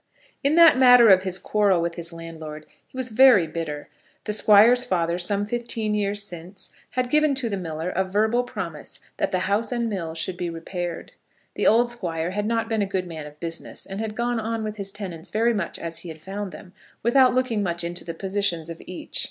In 0.43 0.55
that 0.55 0.79
matter 0.79 1.09
of 1.09 1.21
his 1.21 1.37
quarrel 1.37 1.79
with 1.79 1.93
his 1.93 2.11
landlord 2.11 2.65
he 2.87 2.97
was 2.97 3.09
very 3.09 3.45
bitter. 3.45 3.87
The 4.23 4.33
Squire's 4.33 4.83
father 4.83 5.19
some 5.19 5.45
fifteen 5.45 5.93
years 5.93 6.23
since 6.23 6.71
had 6.97 7.11
given 7.11 7.35
to 7.35 7.49
the 7.49 7.55
miller 7.55 7.91
a 7.91 8.03
verbal 8.03 8.43
promise 8.43 8.99
that 9.17 9.31
the 9.31 9.41
house 9.45 9.71
and 9.71 9.87
mill 9.87 10.15
should 10.15 10.37
be 10.37 10.49
repaired. 10.49 11.11
The 11.53 11.67
old 11.67 11.87
Squire 11.91 12.31
had 12.31 12.47
not 12.47 12.67
been 12.67 12.81
a 12.81 12.87
good 12.87 13.05
man 13.05 13.27
of 13.27 13.39
business, 13.39 13.85
and 13.85 13.99
had 14.01 14.15
gone 14.15 14.39
on 14.39 14.63
with 14.63 14.77
his 14.77 14.91
tenants 14.91 15.29
very 15.29 15.53
much 15.53 15.77
as 15.77 15.99
he 15.99 16.09
had 16.09 16.19
found 16.19 16.51
them, 16.51 16.73
without 17.03 17.35
looking 17.35 17.61
much 17.61 17.83
into 17.83 18.03
the 18.03 18.15
position 18.15 18.61
of 18.71 18.81
each. 18.87 19.19